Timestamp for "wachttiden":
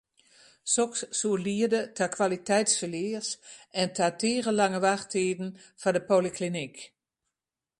4.85-5.49